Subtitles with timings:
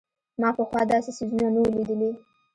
[0.41, 2.11] ما پخوا داسې څيزونه نه وو لېدلي.